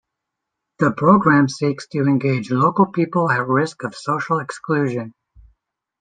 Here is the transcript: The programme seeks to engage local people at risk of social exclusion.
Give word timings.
The 0.79 0.89
programme 0.93 1.47
seeks 1.47 1.85
to 1.89 1.99
engage 1.99 2.49
local 2.49 2.87
people 2.87 3.29
at 3.29 3.47
risk 3.47 3.83
of 3.83 3.93
social 3.93 4.39
exclusion. 4.39 5.13